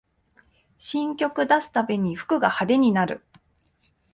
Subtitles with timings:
[0.79, 3.23] 新曲出すたびに服が派手になる